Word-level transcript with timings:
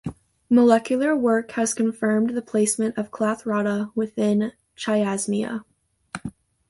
Molecular 0.49 1.15
work 1.15 1.51
has 1.51 1.75
confirmed 1.75 2.31
the 2.31 2.41
placement 2.41 2.97
of 2.97 3.11
"clathrata" 3.11 3.91
within 3.93 4.51
"Chiasmia". 4.75 5.63